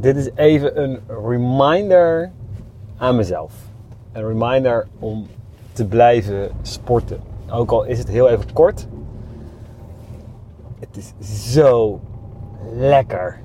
dit 0.00 0.16
is 0.16 0.30
even 0.34 0.82
een 0.82 1.00
reminder 1.24 2.30
aan 2.96 3.16
mezelf. 3.16 3.52
Een 4.12 4.26
reminder 4.26 4.86
om 4.98 5.26
te 5.72 5.86
blijven 5.86 6.50
sporten. 6.62 7.20
Ook 7.50 7.70
al 7.70 7.84
is 7.84 7.98
het 7.98 8.08
heel 8.08 8.28
even 8.28 8.52
kort. 8.52 8.86
Het 10.78 10.96
is 10.96 11.12
zo 11.52 12.00
lekker. 12.76 13.40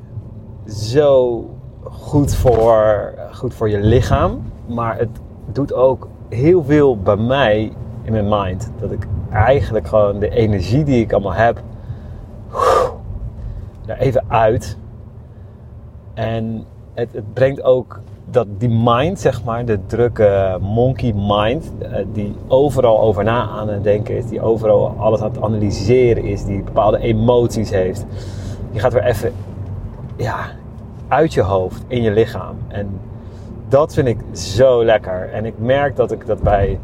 Zo 0.67 1.45
goed 1.83 2.35
voor, 2.35 3.13
goed 3.31 3.53
voor 3.53 3.69
je 3.69 3.79
lichaam. 3.79 4.41
Maar 4.67 4.97
het 4.97 5.09
doet 5.51 5.73
ook 5.73 6.07
heel 6.29 6.63
veel 6.63 6.97
bij 6.97 7.17
mij 7.17 7.71
in 8.03 8.11
mijn 8.11 8.27
mind. 8.29 8.71
Dat 8.79 8.91
ik 8.91 9.07
eigenlijk 9.31 9.87
gewoon 9.87 10.19
de 10.19 10.29
energie 10.29 10.83
die 10.83 11.01
ik 11.01 11.13
allemaal 11.13 11.33
heb, 11.33 11.61
er 13.85 13.97
even 13.97 14.23
uit. 14.27 14.77
En 16.15 16.65
het, 16.93 17.09
het 17.13 17.33
brengt 17.33 17.63
ook 17.63 17.99
dat 18.29 18.47
die 18.57 18.69
mind, 18.69 19.19
zeg 19.19 19.43
maar, 19.43 19.65
de 19.65 19.79
drukke 19.85 20.57
monkey 20.61 21.13
mind, 21.15 21.71
eh, 21.79 22.05
die 22.13 22.35
overal 22.47 22.99
over 23.01 23.23
na 23.23 23.49
aan 23.49 23.69
het 23.69 23.83
denken 23.83 24.17
is, 24.17 24.27
die 24.27 24.41
overal 24.41 24.95
alles 24.97 25.21
aan 25.21 25.31
het 25.31 25.41
analyseren 25.41 26.23
is, 26.23 26.45
die 26.45 26.63
bepaalde 26.63 26.99
emoties 26.99 27.69
heeft, 27.69 28.05
die 28.71 28.79
gaat 28.79 28.93
weer 28.93 29.03
even 29.03 29.33
ja, 30.15 30.37
uit 31.07 31.33
je 31.33 31.41
hoofd, 31.41 31.83
in 31.87 32.01
je 32.01 32.11
lichaam. 32.11 32.55
En 32.67 32.99
dat 33.67 33.93
vind 33.93 34.07
ik 34.07 34.17
zo 34.31 34.85
lekker. 34.85 35.29
En 35.33 35.45
ik 35.45 35.53
merk 35.57 35.95
dat 35.95 36.11
ik 36.11 36.25
dat 36.25 36.41
bij 36.41 36.79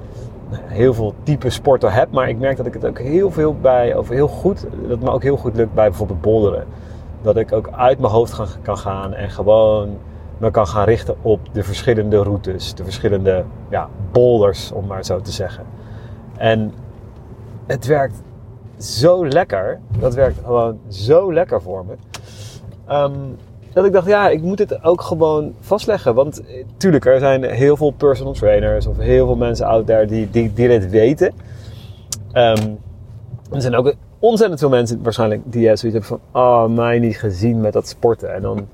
heel 0.52 0.94
veel 0.94 1.14
type 1.24 1.50
sporten 1.50 1.92
heb, 1.92 2.12
maar 2.12 2.30
ik 2.30 2.40
merk 2.40 2.58
dat 2.58 2.66
ik 2.66 2.74
het 2.74 2.86
ook 2.86 3.00
heel 3.00 3.32
veel 3.32 3.56
bij, 3.62 3.96
of 3.96 4.10
heel 4.10 4.28
goed, 4.28 4.66
dat 4.88 5.00
me 5.00 5.10
ook 5.10 5.24
heel 5.24 5.38
goed 5.38 5.56
lukt 5.56 5.74
bij 5.74 5.88
bijvoorbeeld 5.90 6.22
boulderen. 6.22 6.66
Dat 7.22 7.38
ik 7.38 7.52
ook 7.52 7.70
uit 7.72 8.00
mijn 8.00 8.12
hoofd 8.14 8.60
kan 8.62 8.78
gaan 8.78 9.14
en 9.14 9.30
gewoon 9.30 9.98
me 10.38 10.52
kan 10.52 10.68
gaan 10.68 10.86
richten 10.86 11.16
op 11.22 11.40
de 11.52 11.64
verschillende 11.64 12.18
routes, 12.18 12.74
de 12.74 12.84
verschillende 12.84 13.44
ja, 13.70 13.90
boulders, 14.12 14.72
om 14.72 14.86
maar 14.88 15.06
zo 15.06 15.22
te 15.22 15.32
zeggen. 15.32 15.64
En 16.38 16.74
het 17.68 17.86
werkt 17.86 18.22
zo 18.78 19.28
lekker. 19.28 19.80
Dat 20.00 20.14
werkt 20.14 20.40
gewoon 20.44 20.80
zo 20.88 21.34
lekker 21.34 21.62
voor 21.62 21.86
me. 21.86 21.94
Ehm, 22.88 23.14
dat 23.74 23.86
ik 23.86 23.92
dacht, 23.92 24.08
ja, 24.08 24.30
ik 24.30 24.42
moet 24.42 24.60
het 24.60 24.84
ook 24.84 25.02
gewoon 25.02 25.54
vastleggen. 25.60 26.16
Want 26.16 26.46
eh, 26.46 26.66
tuurlijk, 26.78 27.06
er 27.06 27.20
zijn 27.20 27.44
heel 27.44 27.78
veel 27.78 27.92
personal 27.92 28.34
trainers 28.34 28.88
of 28.88 28.98
heel 28.98 29.26
veel 29.26 29.36
mensen 29.36 29.66
out 29.66 29.86
there 29.86 30.06
die, 30.06 30.30
die, 30.30 30.54
die 30.54 30.68
dit 30.68 30.90
weten. 30.90 31.34
Um, 32.34 32.80
er 33.52 33.62
zijn 33.62 33.76
ook 33.76 33.94
ontzettend 34.22 34.60
veel 34.60 34.70
mensen 34.70 35.04
waarschijnlijk 35.04 35.42
die 35.46 35.64
zoiets 35.64 35.82
hebben 35.82 36.04
van, 36.04 36.20
oh, 36.32 36.66
mij 36.66 37.00
niet 37.00 37.18
gezien 37.18 37.62
met 37.62 37.74
dat 37.74 37.88
sporten. 37.88 38.34
En 38.34 38.42
dan, 38.42 38.68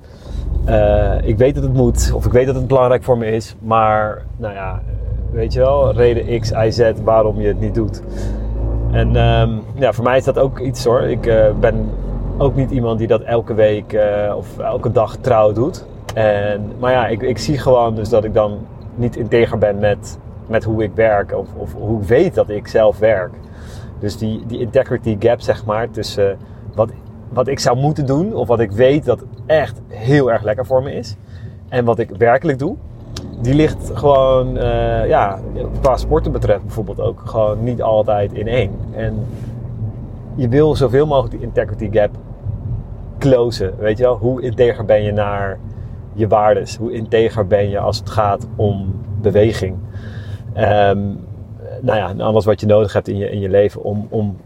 uh, 0.68 1.28
ik 1.28 1.38
weet 1.38 1.56
dat 1.56 1.64
het 1.64 1.74
moet, 1.74 2.12
of 2.14 2.26
ik 2.26 2.32
weet 2.32 2.46
dat 2.46 2.56
het 2.56 2.68
belangrijk 2.68 3.04
voor 3.04 3.18
me 3.18 3.26
is, 3.26 3.56
maar, 3.60 4.22
nou 4.38 4.54
ja, 4.54 4.82
weet 5.32 5.54
je 5.54 5.60
wel, 5.60 5.94
reden 5.94 6.40
X, 6.40 6.52
Y, 6.52 6.70
Z 6.72 6.92
waarom 7.04 7.42
je 7.42 7.48
het 7.48 7.60
niet 7.60 7.76
doet. 7.76 8.02
En 8.92 9.16
um, 9.16 9.62
ja, 9.76 9.94
voor 9.94 10.04
mij 10.04 10.18
is 10.18 10.24
dat 10.24 10.40
ook 10.40 10.60
iets 10.60 10.86
hoor. 10.86 11.02
Ik 11.02 11.22
ben 11.60 11.90
ook 12.38 12.56
niet 12.56 12.72
iemand 12.72 12.98
die 13.00 13.08
dat 13.08 13.22
elke 13.22 13.54
week 13.54 13.98
of 14.36 14.60
elke 14.60 14.92
dag 14.92 15.16
trouw 15.16 15.52
doet. 15.52 15.86
En, 16.14 16.72
maar 16.80 16.92
ja, 16.92 17.08
ik, 17.08 17.22
ik 17.22 17.38
zie 17.38 17.58
gewoon 17.58 17.96
dus 17.96 18.10
dat 18.10 18.24
ik 18.24 18.34
dan 18.34 18.58
niet 18.96 19.16
integer 19.16 19.58
ben 19.58 19.80
met, 19.80 20.18
met 20.48 20.64
hoe 20.64 20.84
ik 20.84 20.92
werk 20.94 21.34
of, 21.38 21.48
of 21.56 21.74
hoe 21.74 22.02
ik 22.02 22.08
weet 22.08 22.34
dat 22.36 22.50
ik 22.50 22.68
zelf 22.68 23.00
werk. 23.00 23.32
Dus 24.00 24.18
die, 24.18 24.46
die 24.48 24.60
integrity 24.60 25.16
gap, 25.20 25.42
zeg 25.42 25.66
maar, 25.66 25.90
tussen 25.90 26.38
wat, 26.76 26.92
wat 27.30 27.48
ik 27.48 27.60
zou 27.60 27.78
moeten 27.78 28.06
doen 28.06 28.34
of 28.34 28.48
wat 28.48 28.60
ik 28.60 28.72
weet 28.72 29.06
dat 29.06 29.24
echt 29.46 29.82
heel 29.88 30.32
erg 30.32 30.44
lekker 30.44 30.66
voor 30.66 30.84
me 30.84 30.94
is 30.94 31.16
en 31.70 31.86
wat 31.86 32.00
ik 32.00 32.10
werkelijk 32.18 32.60
doe, 32.60 32.76
die 33.42 33.54
ligt 33.54 33.92
gewoon, 33.94 34.58
uh, 34.58 35.08
ja, 35.08 35.40
qua 35.82 35.98
sporten 35.98 36.32
betreft 36.32 36.62
bijvoorbeeld 36.62 37.00
ook 37.00 37.22
gewoon 37.26 37.64
niet 37.64 37.82
altijd 37.82 38.34
in 38.34 38.48
één. 38.48 38.72
En 38.96 39.26
je 40.36 40.48
wil 40.48 40.76
zoveel 40.76 41.08
mogelijk 41.08 41.34
die 41.34 41.44
integrity 41.44 41.92
gap 41.92 42.16
closen. 43.18 43.74
Weet 43.78 43.98
je 43.98 44.04
wel, 44.04 44.18
hoe 44.18 44.42
integer 44.42 44.86
ben 44.86 45.04
je 45.04 45.12
naar 45.12 45.60
je 46.14 46.28
waardes? 46.28 46.76
Hoe 46.76 46.92
integer 46.92 47.48
ben 47.48 47.70
je 47.70 47.80
als 47.80 47.98
het 47.98 48.10
gaat 48.10 48.48
om 48.56 48.94
beweging? 49.22 49.76
Um, 50.58 51.20
nou 51.82 51.98
ja, 51.98 52.24
alles 52.24 52.46
wat 52.46 52.60
je 52.60 52.66
nodig 52.66 52.94
hebt 52.94 53.08
in 53.08 53.18
je, 53.18 53.30
in 53.30 53.40
je 53.40 53.50
leven 53.50 53.84
om, 53.84 54.08
om 54.10 54.38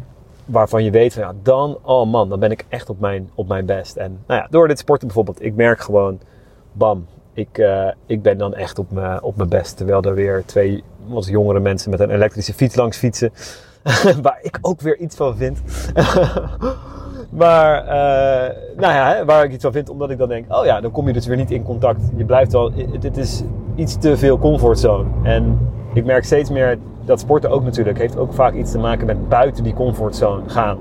waarvan 0.46 0.84
je 0.84 0.92
weet 0.92 1.14
van 1.14 1.24
ja, 1.24 1.34
dan, 1.44 1.78
oh 1.82 2.12
man, 2.12 2.30
dan 2.30 2.40
ben 2.40 2.52
ik 2.52 2.66
echt 2.70 2.90
op 2.90 3.00
mijn, 3.00 3.30
op 3.36 3.48
mijn 3.48 3.66
best. 3.66 3.96
En 3.96 4.20
nou 4.28 4.42
ja, 4.42 4.48
door 4.50 4.68
dit 4.68 4.80
sporten 4.80 5.08
bijvoorbeeld, 5.08 5.44
ik 5.44 5.56
merk 5.56 5.82
gewoon, 5.82 6.20
bam, 6.72 7.06
ik, 7.34 7.58
uh, 7.58 7.88
ik 8.06 8.22
ben 8.22 8.38
dan 8.38 8.56
echt 8.56 8.80
op 8.80 8.92
mijn, 8.92 9.22
op 9.22 9.36
mijn 9.36 9.50
best. 9.50 9.78
Terwijl 9.78 10.02
er 10.02 10.14
weer 10.14 10.44
twee 10.46 10.84
wat 11.08 11.26
jongere 11.26 11.60
mensen 11.60 11.90
met 11.92 12.00
een 12.00 12.10
elektrische 12.10 12.54
fiets 12.54 12.76
langs 12.76 12.98
fietsen. 12.98 13.32
waar 14.22 14.40
ik 14.42 14.58
ook 14.62 14.82
weer 14.82 14.98
iets 14.98 15.16
van 15.16 15.38
vind. 15.38 15.62
maar, 17.42 17.84
uh, 17.84 18.56
nou 18.78 18.94
ja, 18.94 19.26
waar 19.26 19.44
ik 19.44 19.52
iets 19.52 19.64
van 19.64 19.72
vind, 19.72 19.90
omdat 19.90 20.10
ik 20.10 20.18
dan 20.18 20.30
denk, 20.30 20.54
oh 20.54 20.66
ja, 20.66 20.82
dan 20.82 20.92
kom 20.92 21.08
je 21.08 21.14
dus 21.14 21.26
weer 21.26 21.38
niet 21.38 21.52
in 21.52 21.64
contact. 21.64 22.02
Je 22.16 22.26
blijft 22.26 22.52
wel, 22.52 22.72
dit 23.00 23.18
is 23.18 23.44
iets 23.76 23.98
te 23.98 24.18
veel 24.18 24.40
comfortzone. 24.40 25.10
En 25.24 25.60
ik 25.94 26.06
merk 26.06 26.24
steeds 26.24 26.50
meer 26.50 26.78
dat 27.06 27.20
sporten 27.20 27.50
ook 27.50 27.64
natuurlijk 27.64 27.98
heeft 27.98 28.18
ook 28.18 28.34
vaak 28.34 28.54
iets 28.54 28.72
te 28.72 28.80
maken 28.80 29.06
met 29.06 29.30
buiten 29.30 29.64
die 29.64 29.74
comfortzone 29.74 30.50
gaan. 30.50 30.78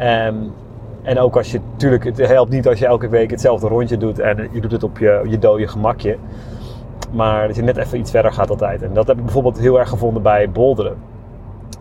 Um, 0.00 0.52
en 1.02 1.18
ook 1.18 1.36
als 1.36 1.50
je, 1.50 1.60
natuurlijk, 1.72 2.04
het 2.04 2.26
helpt 2.26 2.50
niet 2.50 2.68
als 2.68 2.78
je 2.78 2.86
elke 2.86 3.08
week 3.08 3.30
hetzelfde 3.30 3.68
rondje 3.68 3.96
doet 3.96 4.18
en 4.18 4.48
je 4.52 4.60
doet 4.60 4.72
het 4.72 4.82
op 4.82 4.98
je, 4.98 5.24
je 5.28 5.38
dode 5.38 5.68
gemakje. 5.68 6.16
Maar 7.12 7.46
dat 7.46 7.56
je 7.56 7.62
net 7.62 7.76
even 7.76 7.98
iets 7.98 8.10
verder 8.10 8.32
gaat 8.32 8.50
altijd. 8.50 8.82
En 8.82 8.92
dat 8.92 9.06
heb 9.06 9.16
ik 9.16 9.24
bijvoorbeeld 9.24 9.58
heel 9.58 9.78
erg 9.78 9.88
gevonden 9.88 10.22
bij 10.22 10.50
boulderen. 10.50 10.96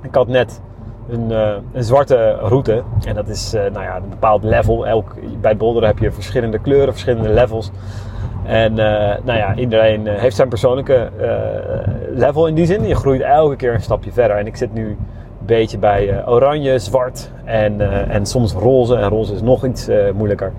Ik 0.01 0.16
had 0.16 0.28
net 0.28 0.62
een, 1.09 1.31
uh, 1.31 1.56
een 1.72 1.84
zwarte 1.84 2.31
route. 2.31 2.84
En 3.06 3.16
dat 3.16 3.28
is 3.28 3.53
uh, 3.53 3.62
nou 3.62 3.84
ja, 3.84 3.95
een 3.95 4.09
bepaald 4.09 4.44
level. 4.44 4.88
Elk, 4.88 5.16
bij 5.41 5.57
boulderen 5.57 5.88
heb 5.88 6.00
je 6.00 6.12
verschillende 6.12 6.59
kleuren, 6.59 6.91
verschillende 6.91 7.29
levels. 7.29 7.72
En 8.45 8.72
uh, 8.72 8.78
nou 9.23 9.38
ja, 9.38 9.56
iedereen 9.56 10.07
heeft 10.07 10.35
zijn 10.35 10.50
persoonlijke 10.50 11.09
level 12.13 12.47
in 12.47 12.56
die 12.56 12.66
zin. 12.66 12.88
Je 12.88 12.95
groeit 12.95 13.22
elke 13.22 13.56
keer 13.56 13.73
een 13.73 13.81
stapje 13.81 14.11
verder. 14.11 14.38
En 14.38 14.47
ik 14.47 14.56
zit 14.56 14.73
nu 14.73 14.88
een 14.88 15.45
beetje 15.45 15.78
bij 15.78 16.28
oranje, 16.28 16.79
zwart 16.79 17.31
en, 17.44 17.81
en 18.09 18.25
soms 18.25 18.53
roze. 18.53 18.95
En 18.95 19.09
roze 19.09 19.33
is 19.33 19.41
nog 19.41 19.66
iets 19.66 19.89
moeilijker. 20.16 20.51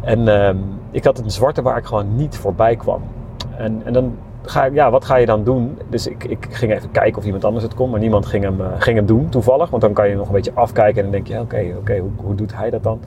En 0.00 0.28
ehm, 0.28 0.56
ik 0.90 1.04
had 1.04 1.18
een 1.18 1.30
zwarte 1.30 1.62
waar 1.62 1.76
ik 1.76 1.84
gewoon 1.84 2.16
niet 2.16 2.36
voorbij 2.36 2.76
kwam. 2.76 3.02
En, 3.56 3.82
en 3.84 3.92
dan 3.92 4.16
ga 4.50 4.64
ja, 4.64 4.90
wat 4.90 5.04
ga 5.04 5.16
je 5.16 5.26
dan 5.26 5.44
doen? 5.44 5.78
Dus 5.90 6.06
ik, 6.06 6.24
ik 6.24 6.46
ging 6.50 6.72
even 6.72 6.90
kijken 6.90 7.18
of 7.18 7.24
iemand 7.24 7.44
anders 7.44 7.64
het 7.64 7.74
kon, 7.74 7.90
maar 7.90 8.00
niemand 8.00 8.26
ging 8.26 8.44
hem, 8.44 8.60
uh, 8.60 8.66
ging 8.78 8.96
hem 8.96 9.06
doen 9.06 9.28
toevallig. 9.28 9.70
Want 9.70 9.82
dan 9.82 9.92
kan 9.92 10.08
je 10.08 10.14
nog 10.16 10.26
een 10.26 10.32
beetje 10.32 10.52
afkijken 10.54 10.96
en 10.96 11.02
dan 11.02 11.12
denk 11.12 11.26
je, 11.26 11.40
oké, 11.40 11.74
oké, 11.78 11.98
hoe, 11.98 12.10
hoe 12.16 12.34
doet 12.34 12.54
hij 12.54 12.70
dat 12.70 12.82
dan? 12.82 13.00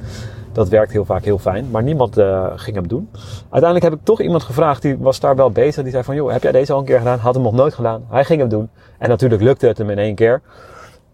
Dat 0.51 0.69
werkt 0.69 0.91
heel 0.91 1.05
vaak 1.05 1.23
heel 1.23 1.37
fijn, 1.37 1.69
maar 1.71 1.83
niemand 1.83 2.17
uh, 2.17 2.51
ging 2.55 2.75
hem 2.75 2.87
doen. 2.87 3.09
Uiteindelijk 3.49 3.83
heb 3.83 3.93
ik 3.93 4.05
toch 4.05 4.21
iemand 4.21 4.43
gevraagd, 4.43 4.81
die 4.81 4.97
was 4.97 5.19
daar 5.19 5.35
wel 5.35 5.51
bezig. 5.51 5.83
Die 5.83 5.91
zei 5.91 6.03
van, 6.03 6.15
joh, 6.15 6.31
heb 6.31 6.43
jij 6.43 6.51
deze 6.51 6.73
al 6.73 6.79
een 6.79 6.85
keer 6.85 6.97
gedaan? 6.97 7.19
Had 7.19 7.33
hem 7.33 7.43
nog 7.43 7.53
nooit 7.53 7.73
gedaan. 7.73 8.05
Hij 8.09 8.25
ging 8.25 8.39
hem 8.39 8.49
doen. 8.49 8.69
En 8.97 9.09
natuurlijk 9.09 9.41
lukte 9.41 9.67
het 9.67 9.77
hem 9.77 9.89
in 9.89 9.97
één 9.97 10.15
keer. 10.15 10.41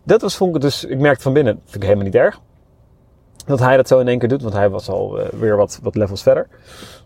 Dat 0.04 0.22
was, 0.22 0.36
vond 0.36 0.56
ik 0.56 0.62
dus, 0.62 0.86
ik 0.86 1.00
merkte 1.00 1.24
van 1.24 1.34
binnen, 1.34 1.60
vind 1.64 1.76
ik 1.76 1.84
helemaal 1.84 2.06
niet 2.06 2.16
erg. 2.16 2.40
Dat 3.46 3.60
hij 3.60 3.76
dat 3.76 3.88
zo 3.88 4.00
in 4.00 4.08
één 4.08 4.20
keer 4.20 4.30
doet, 4.30 4.42
want 4.42 4.54
hij 4.54 4.70
was 4.70 4.90
al 4.90 5.20
uh, 5.20 5.26
weer 5.40 5.58
wat, 5.58 5.80
wat 5.84 5.96
levels 5.96 6.24
verder. 6.24 6.48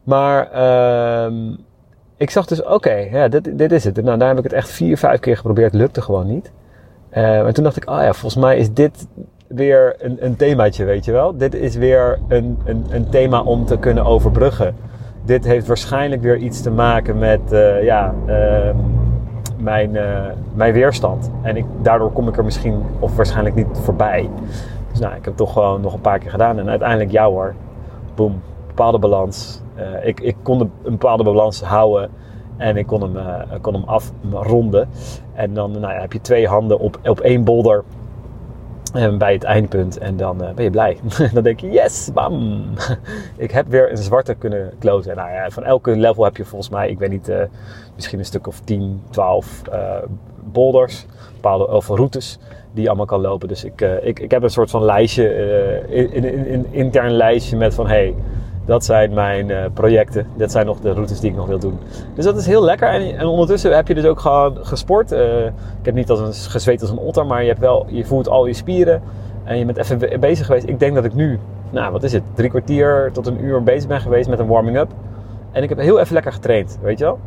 Maar, 0.03 0.49
uh, 0.53 1.55
ik 2.21 2.29
zag 2.29 2.45
dus, 2.45 2.63
oké, 2.63 2.93
ja, 2.93 3.27
dit, 3.27 3.57
dit 3.57 3.71
is 3.71 3.83
het. 3.83 4.03
Nou, 4.03 4.17
daar 4.17 4.27
heb 4.27 4.37
ik 4.37 4.43
het 4.43 4.53
echt 4.53 4.69
vier, 4.69 4.97
vijf 4.97 5.19
keer 5.19 5.35
geprobeerd. 5.35 5.73
Lukte 5.73 6.01
gewoon 6.01 6.27
niet. 6.27 6.51
Uh, 7.13 7.39
en 7.39 7.53
toen 7.53 7.63
dacht 7.63 7.77
ik, 7.77 7.85
ah 7.85 7.97
oh 7.97 8.03
ja, 8.03 8.13
volgens 8.13 8.43
mij 8.43 8.57
is 8.57 8.73
dit 8.73 9.07
weer 9.47 9.95
een, 9.97 10.25
een 10.25 10.35
themaatje, 10.35 10.85
weet 10.85 11.05
je 11.05 11.11
wel. 11.11 11.37
Dit 11.37 11.53
is 11.53 11.75
weer 11.75 12.19
een, 12.27 12.57
een, 12.65 12.85
een 12.89 13.09
thema 13.09 13.41
om 13.41 13.65
te 13.65 13.77
kunnen 13.77 14.05
overbruggen. 14.05 14.75
Dit 15.25 15.45
heeft 15.45 15.67
waarschijnlijk 15.67 16.21
weer 16.21 16.37
iets 16.37 16.61
te 16.61 16.71
maken 16.71 17.17
met, 17.17 17.39
uh, 17.51 17.83
ja, 17.83 18.13
uh, 18.27 18.69
mijn, 19.57 19.97
mijn 20.53 20.73
weerstand. 20.73 21.31
En 21.41 21.57
ik, 21.57 21.65
daardoor 21.81 22.11
kom 22.11 22.27
ik 22.27 22.37
er 22.37 22.43
misschien, 22.43 22.83
of 22.99 23.15
waarschijnlijk 23.15 23.55
niet 23.55 23.67
voorbij. 23.71 24.29
Dus 24.91 24.99
nou, 24.99 25.15
ik 25.15 25.25
heb 25.25 25.35
toch 25.35 25.53
gewoon 25.53 25.81
nog 25.81 25.93
een 25.93 26.01
paar 26.01 26.19
keer 26.19 26.31
gedaan. 26.31 26.59
En 26.59 26.69
uiteindelijk, 26.69 27.11
ja 27.11 27.25
hoor, 27.25 27.53
boem, 28.15 28.41
bepaalde 28.75 28.99
balans 28.99 29.61
uh, 29.81 30.05
ik, 30.07 30.19
ik 30.19 30.35
kon 30.43 30.59
een 30.59 30.71
bepaalde 30.83 31.23
balans 31.23 31.61
houden 31.61 32.09
en 32.57 32.77
ik 32.77 32.87
kon 32.87 33.01
hem, 33.01 33.15
uh, 33.15 33.41
kon 33.61 33.73
hem 33.73 33.83
afronden. 33.83 34.89
En 35.33 35.53
dan 35.53 35.71
nou 35.71 35.93
ja, 35.93 35.99
heb 35.99 36.13
je 36.13 36.21
twee 36.21 36.47
handen 36.47 36.79
op, 36.79 36.99
op 37.03 37.19
één 37.19 37.43
bolder 37.43 37.83
en 38.93 39.17
bij 39.17 39.33
het 39.33 39.43
eindpunt 39.43 39.97
en 39.97 40.17
dan 40.17 40.37
ben 40.37 40.63
je 40.63 40.69
blij. 40.69 40.97
dan 41.33 41.43
denk 41.43 41.59
je, 41.59 41.69
yes, 41.69 42.09
bam! 42.13 42.63
ik 43.37 43.51
heb 43.51 43.67
weer 43.67 43.91
een 43.91 43.97
zwarte 43.97 44.33
kunnen 44.33 44.73
closen. 44.79 45.15
Nou 45.15 45.31
ja, 45.31 45.49
van 45.49 45.63
elke 45.63 45.95
level 45.95 46.23
heb 46.23 46.37
je 46.37 46.45
volgens 46.45 46.71
mij, 46.71 46.89
ik 46.89 46.99
weet 46.99 47.09
niet, 47.09 47.31
misschien 47.95 48.19
een 48.19 48.25
stuk 48.25 48.47
of 48.47 48.59
10, 48.59 49.01
12 49.09 49.61
boulders, 50.43 51.05
bepaalde 51.33 51.67
of 51.67 51.87
routes 51.87 52.39
die 52.73 52.81
je 52.81 52.87
allemaal 52.87 53.05
kan 53.05 53.21
lopen. 53.21 53.47
Dus 53.47 53.63
ik, 53.63 53.81
ik, 54.01 54.19
ik 54.19 54.31
heb 54.31 54.43
een 54.43 54.49
soort 54.49 54.69
van 54.69 54.83
lijstje, 54.83 55.29
in, 55.89 56.65
intern 56.71 57.11
lijstje 57.11 57.57
met 57.57 57.73
van, 57.73 57.87
hey, 57.87 58.15
Dat 58.65 58.85
zijn 58.85 59.13
mijn 59.13 59.51
eh, 59.51 59.65
projecten. 59.73 60.27
Dat 60.35 60.51
zijn 60.51 60.65
nog 60.65 60.79
de 60.79 60.91
routes 60.91 61.19
die 61.19 61.29
ik 61.29 61.35
nog 61.35 61.47
wil 61.47 61.59
doen. 61.59 61.79
Dus 62.15 62.25
dat 62.25 62.37
is 62.37 62.45
heel 62.45 62.63
lekker. 62.63 62.87
En, 62.87 63.17
en 63.17 63.25
ondertussen 63.25 63.75
heb 63.75 63.87
je 63.87 63.93
dus 63.93 64.05
ook 64.05 64.19
gewoon 64.19 64.57
gesport. 64.61 65.11
Uh, 65.11 65.45
ik 65.45 65.51
heb 65.83 65.93
niet 65.93 66.09
als 66.09 66.19
een, 66.19 66.51
gezweet 66.51 66.81
als 66.81 66.89
een 66.89 66.97
otter, 66.97 67.25
maar 67.25 67.41
je, 67.41 67.47
hebt 67.47 67.59
wel, 67.59 67.85
je 67.89 68.05
voelt 68.05 68.27
al 68.27 68.45
je 68.45 68.53
spieren. 68.53 69.01
En 69.43 69.57
je 69.57 69.65
bent 69.65 69.77
even 69.77 70.19
bezig 70.19 70.45
geweest. 70.45 70.67
Ik 70.67 70.79
denk 70.79 70.95
dat 70.95 71.05
ik 71.05 71.13
nu, 71.13 71.39
nou 71.69 71.91
wat 71.91 72.03
is 72.03 72.13
het, 72.13 72.23
drie 72.33 72.49
kwartier 72.49 73.09
tot 73.13 73.27
een 73.27 73.43
uur 73.43 73.63
bezig 73.63 73.87
ben 73.87 74.01
geweest 74.01 74.29
met 74.29 74.39
een 74.39 74.47
warming-up. 74.47 74.91
En 75.51 75.63
ik 75.63 75.69
heb 75.69 75.77
heel 75.77 75.99
even 75.99 76.13
lekker 76.13 76.31
getraind, 76.31 76.77
weet 76.81 76.99
je 76.99 77.03
wel. 77.03 77.19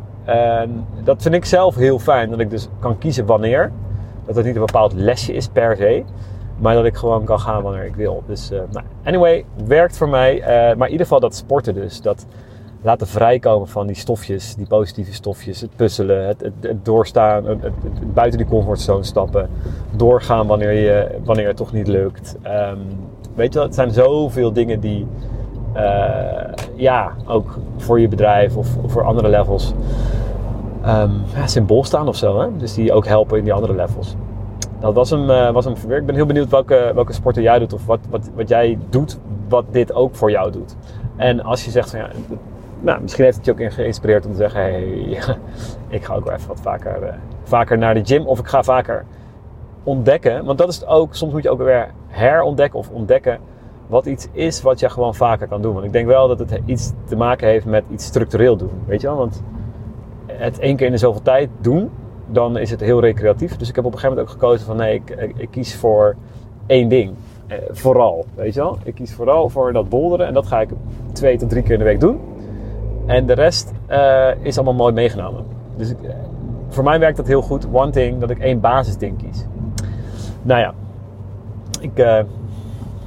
Dat 1.03 1.21
vind 1.21 1.35
ik 1.35 1.45
zelf 1.45 1.75
heel 1.75 1.99
fijn, 1.99 2.29
dat 2.29 2.39
ik 2.39 2.49
dus 2.49 2.69
kan 2.79 2.97
kiezen 2.97 3.25
wanneer. 3.25 3.71
Dat 4.25 4.35
het 4.35 4.45
niet 4.45 4.55
een 4.55 4.65
bepaald 4.65 4.93
lesje 4.93 5.33
is 5.33 5.47
per 5.47 5.75
se. 5.75 6.03
Maar 6.57 6.75
dat 6.75 6.85
ik 6.85 6.95
gewoon 6.95 7.23
kan 7.23 7.39
gaan 7.39 7.63
wanneer 7.63 7.85
ik 7.85 7.95
wil. 7.95 8.23
Dus 8.27 8.51
uh, 8.51 8.59
anyway, 9.03 9.45
werkt 9.65 9.97
voor 9.97 10.09
mij. 10.09 10.37
Uh, 10.39 10.47
maar 10.47 10.85
in 10.85 10.91
ieder 10.91 11.05
geval 11.05 11.19
dat 11.19 11.35
sporten 11.35 11.73
dus. 11.73 12.01
Dat 12.01 12.25
laten 12.81 13.07
vrijkomen 13.07 13.67
van 13.67 13.87
die 13.87 13.95
stofjes, 13.95 14.55
die 14.55 14.67
positieve 14.67 15.13
stofjes. 15.13 15.61
Het 15.61 15.75
puzzelen, 15.75 16.27
het, 16.27 16.51
het, 16.59 16.85
doorstaan, 16.85 17.45
het, 17.45 17.59
buiten 18.13 18.37
die 18.37 18.47
comfortzone 18.47 19.03
stappen. 19.03 19.49
Doorgaan 19.95 20.47
wanneer, 20.47 20.71
je, 20.71 21.19
wanneer 21.23 21.47
het 21.47 21.57
toch 21.57 21.71
niet 21.71 21.87
lukt. 21.87 22.35
Um, 22.43 22.79
weet 23.35 23.53
je 23.53 23.59
wel, 23.59 23.67
het 23.67 23.75
zijn 23.75 23.91
zoveel 23.91 24.53
dingen 24.53 24.79
die... 24.79 25.07
Uh, 25.75 25.81
ja, 26.75 27.11
ook 27.27 27.57
voor 27.77 27.99
je 27.99 28.07
bedrijf 28.07 28.57
of, 28.57 28.67
voor 28.85 29.03
andere 29.03 29.29
levels... 29.29 29.73
Um, 30.87 31.21
symbool 31.45 31.83
staan 31.83 32.07
of 32.07 32.15
zo. 32.15 32.39
Hè? 32.39 32.47
Dus 32.57 32.73
die 32.73 32.93
ook 32.93 33.05
helpen 33.05 33.37
in 33.37 33.43
die 33.43 33.53
andere 33.53 33.75
levels 33.75 34.15
dat 34.79 34.93
was 34.93 35.09
hem, 35.09 35.29
uh, 35.29 35.51
was 35.51 35.65
hem 35.65 35.77
verwerkt. 35.77 36.01
Ik 36.01 36.07
ben 36.07 36.15
heel 36.15 36.25
benieuwd 36.25 36.49
welke, 36.49 36.91
welke 36.93 37.13
sporten 37.13 37.41
jij 37.41 37.59
doet 37.59 37.73
of 37.73 37.85
wat, 37.85 37.99
wat, 38.09 38.29
wat 38.35 38.49
jij 38.49 38.77
doet, 38.89 39.19
wat 39.49 39.65
dit 39.71 39.93
ook 39.93 40.15
voor 40.15 40.31
jou 40.31 40.51
doet. 40.51 40.75
En 41.15 41.43
als 41.43 41.65
je 41.65 41.71
zegt 41.71 41.89
van 41.89 41.99
ja, 41.99 42.09
nou, 42.79 43.01
misschien 43.01 43.23
heeft 43.23 43.37
het 43.37 43.45
je 43.45 43.51
ook 43.51 43.73
geïnspireerd 43.73 44.25
om 44.25 44.31
te 44.31 44.37
zeggen: 44.37 44.61
hey, 44.61 45.19
ik 45.97 46.05
ga 46.05 46.15
ook 46.15 46.25
wel 46.25 46.33
even 46.33 46.47
wat 46.47 46.61
vaker, 46.61 47.03
uh, 47.03 47.09
vaker 47.43 47.77
naar 47.77 47.93
de 47.93 48.05
gym 48.05 48.25
of 48.25 48.39
ik 48.39 48.47
ga 48.47 48.63
vaker 48.63 49.05
ontdekken. 49.83 50.45
Want 50.45 50.57
dat 50.57 50.67
is 50.67 50.75
het 50.75 50.87
ook, 50.87 51.15
soms 51.15 51.33
moet 51.33 51.43
je 51.43 51.49
ook 51.49 51.61
weer 51.61 51.91
herontdekken 52.07 52.79
of 52.79 52.89
ontdekken 52.89 53.39
wat 53.87 54.05
iets 54.05 54.27
is 54.31 54.61
wat 54.61 54.79
je 54.79 54.89
gewoon 54.89 55.15
vaker 55.15 55.47
kan 55.47 55.61
doen. 55.61 55.73
Want 55.73 55.85
ik 55.85 55.91
denk 55.91 56.07
wel 56.07 56.27
dat 56.27 56.39
het 56.39 56.59
iets 56.65 56.91
te 57.05 57.15
maken 57.15 57.47
heeft 57.47 57.65
met 57.65 57.83
iets 57.91 58.05
structureel 58.05 58.57
doen. 58.57 58.71
Weet 58.85 59.01
je 59.01 59.07
wel? 59.07 59.17
Want 59.17 59.43
het 60.25 60.59
één 60.59 60.75
keer 60.75 60.85
in 60.85 60.91
de 60.91 60.97
zoveel 60.97 61.21
tijd 61.21 61.49
doen, 61.61 61.89
dan 62.27 62.57
is 62.57 62.71
het 62.71 62.79
heel 62.79 62.99
recreatief. 62.99 63.57
Dus 63.57 63.69
ik 63.69 63.75
heb 63.75 63.85
op 63.85 63.93
een 63.93 63.99
gegeven 63.99 64.17
moment 64.17 64.35
ook 64.35 64.41
gekozen 64.41 64.65
van 64.65 64.77
nee, 64.77 64.93
ik, 64.93 65.33
ik, 65.37 65.51
kies 65.51 65.75
voor 65.75 66.15
één 66.65 66.89
ding. 66.89 67.13
Eh, 67.47 67.57
vooral, 67.69 68.25
weet 68.35 68.53
je 68.53 68.59
wel. 68.59 68.77
Ik 68.83 68.95
kies 68.95 69.13
vooral 69.13 69.49
voor 69.49 69.73
dat 69.73 69.89
bolderen 69.89 70.27
en 70.27 70.33
dat 70.33 70.47
ga 70.47 70.61
ik 70.61 70.69
twee 71.11 71.37
tot 71.37 71.49
drie 71.49 71.63
keer 71.63 71.71
in 71.71 71.79
de 71.79 71.85
week 71.85 71.99
doen. 71.99 72.19
En 73.05 73.25
de 73.25 73.33
rest 73.33 73.71
uh, 73.89 74.29
is 74.41 74.55
allemaal 74.55 74.73
mooi 74.73 74.93
meegenomen. 74.93 75.45
Dus 75.75 75.89
ik, 75.89 75.97
voor 76.69 76.83
mij 76.83 76.99
werkt 76.99 77.17
dat 77.17 77.27
heel 77.27 77.41
goed. 77.41 77.67
One 77.71 77.91
thing, 77.91 78.19
dat 78.19 78.29
ik 78.29 78.39
één 78.39 78.59
basisding 78.59 79.17
kies. 79.17 79.45
Nou 80.41 80.59
ja, 80.59 80.73
ik, 81.81 81.99
uh, 81.99 82.19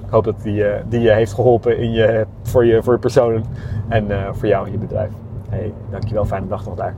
ik 0.07 0.11
hoop 0.11 0.25
dat 0.25 0.43
die, 0.43 0.65
die 0.89 1.01
je 1.01 1.13
heeft 1.13 1.33
geholpen 1.33 1.79
in 1.79 1.93
je, 1.93 2.27
voor, 2.43 2.67
je, 2.67 2.83
voor 2.83 2.93
je 2.93 2.99
persoon 2.99 3.45
en 3.89 4.07
voor 4.33 4.49
jou 4.49 4.67
en 4.67 4.73
je 4.73 4.79
bedrijf. 4.79 5.11
Hey, 5.49 5.73
dankjewel, 5.91 6.25
fijne 6.25 6.47
dag 6.47 6.65
nog 6.65 6.75
daar. 6.75 6.95